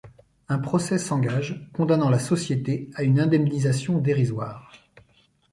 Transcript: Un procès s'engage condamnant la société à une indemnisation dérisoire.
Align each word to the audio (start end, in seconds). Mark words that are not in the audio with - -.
Un 0.49 0.57
procès 0.57 0.97
s'engage 0.97 1.69
condamnant 1.73 2.09
la 2.09 2.17
société 2.17 2.89
à 2.95 3.03
une 3.03 3.19
indemnisation 3.19 3.99
dérisoire. 3.99 4.71